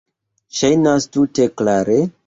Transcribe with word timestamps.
Ŝajnas 0.61 1.07
tute 1.19 1.49
klare. 1.63 2.01